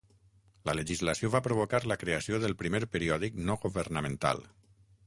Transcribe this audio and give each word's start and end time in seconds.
La 0.69 0.73
legislació 0.77 1.29
va 1.35 1.43
provocar 1.49 1.83
la 1.93 1.99
creació 2.05 2.41
del 2.45 2.59
primer 2.63 2.83
periòdic 2.97 3.39
no-governamental. 3.51 4.45